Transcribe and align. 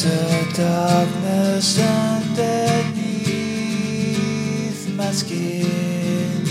There's 0.00 0.14
a 0.14 0.62
darkness 0.62 1.80
underneath 1.80 2.38
my 4.94 5.10
skin. 5.10 6.46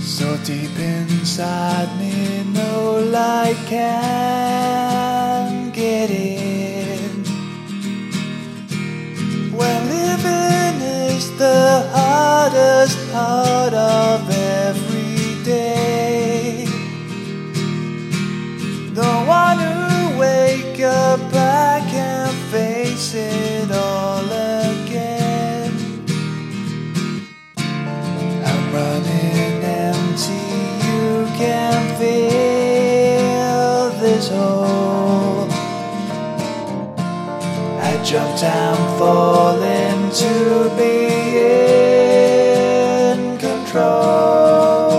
So 0.00 0.36
deep 0.44 0.78
inside 0.78 1.88
me, 1.98 2.44
no 2.52 3.00
light 3.10 3.56
can 3.66 4.52
get 5.72 6.10
in. 6.10 7.24
When 9.58 9.88
living 9.88 10.82
is 11.10 11.36
the 11.36 11.90
hardest 11.92 12.96
part 13.10 13.74
of 13.74 14.20
every 14.30 14.33
feel 34.20 34.64
this. 34.64 35.54
I 37.80 38.02
jumped, 38.04 38.42
I'm 38.42 38.98
falling 38.98 40.10
to 40.10 40.70
be 40.76 41.38
in 43.10 43.38
control. 43.38 44.90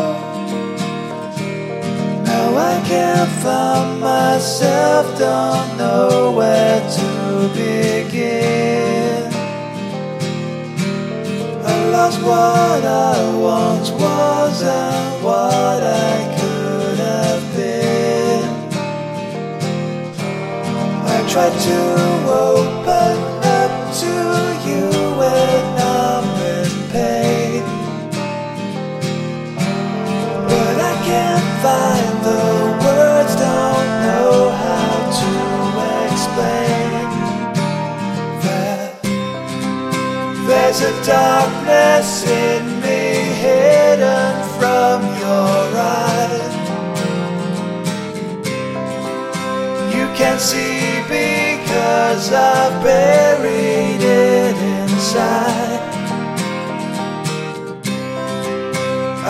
Now 2.23 2.57
I 2.57 2.83
can't 2.87 3.31
find 3.41 3.99
myself, 3.99 5.17
don't 5.17 5.77
know 5.77 6.31
where 6.31 6.81
to 6.81 7.49
begin. 7.53 9.33
I 11.63 11.89
lost 11.89 12.21
what 12.21 12.85
I 12.85 13.35
once 13.37 13.89
was 13.91 14.61
and 14.63 15.23
what 15.23 15.83
I 15.83 16.35
could 16.37 16.44
Tried 21.35 21.59
to 21.59 21.79
open 22.31 23.17
up 23.43 23.73
to 23.99 24.13
you 24.65 24.87
when 25.19 25.63
I'm 25.83 26.27
in 26.55 26.71
pain. 26.95 27.63
But 30.47 30.75
I 30.79 30.95
can't 31.03 31.49
find 31.65 32.15
the 32.23 32.45
words, 32.85 33.33
don't 33.35 33.91
know 34.07 34.33
how 34.63 34.95
to 35.19 35.31
explain 36.07 37.03
that 38.45 38.89
there's 40.47 40.79
a 40.79 40.93
darkness 41.05 42.23
in 42.23 42.63
me 42.79 43.01
hidden 43.43 44.35
from 44.57 44.97
your 45.19 45.59
eyes. 45.99 46.55
You 49.93 50.05
can't 50.15 50.39
see 50.39 50.85
because 52.15 52.31
I've 52.31 52.81
buried 52.81 54.01
it 54.01 54.55
inside. 54.55 55.81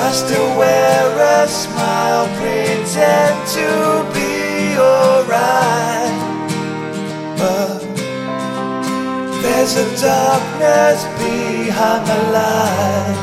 I 0.06 0.12
still 0.12 0.50
wear 0.56 1.42
a 1.42 1.48
smile, 1.48 2.28
pretend 2.38 3.36
to 3.58 3.70
be 4.14 4.78
alright. 4.78 6.14
But 7.40 7.82
there's 9.42 9.76
a 9.78 9.88
darkness 10.00 11.06
behind 11.18 12.06
my 12.06 12.22
light. 12.38 13.18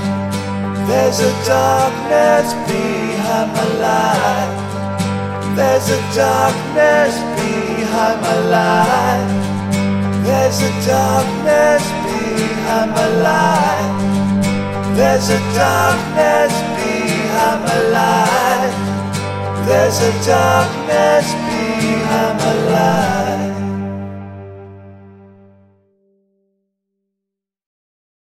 There's 0.88 1.20
a 1.20 1.32
darkness 1.47 2.53
behind 2.66 3.53
my 3.54 3.66
light. 3.87 4.62
There's 5.54 5.88
a 5.88 6.00
darkness 6.16 7.14
behind 7.38 8.20
my 8.22 8.38
light. 8.50 8.91
There's 10.52 10.68
a 10.68 10.86
darkness 10.86 11.82
behind 12.04 12.90
my 12.90 13.08
light. 13.24 14.94
There's 14.94 15.30
a 15.30 15.38
darkness 15.56 16.52
behind 16.76 17.64
my 17.64 17.80
light. 17.96 18.74
There's 19.66 19.98
a 20.02 20.12
darkness 20.26 21.32
behind 21.32 22.38
my 22.38 22.54
light. 22.70 23.31